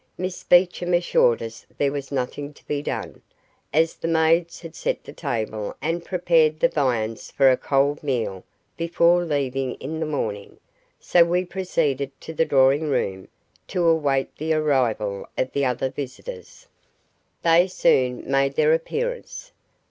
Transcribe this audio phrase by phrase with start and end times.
[0.17, 3.21] Miss Beecham assured us there was nothing to be done,
[3.71, 8.43] as the maids had set the table and prepared the viands for a cold meal
[8.75, 10.57] before leaving in the morning,
[10.99, 13.27] so we proceeded to the drawing room
[13.67, 16.65] to await the arrival of the other visitors.
[17.43, 19.51] They soon made their appearance.